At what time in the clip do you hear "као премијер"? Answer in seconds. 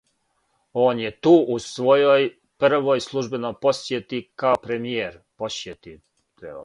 4.45-5.25